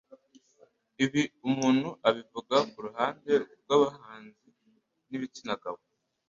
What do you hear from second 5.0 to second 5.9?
b'igitsina gabo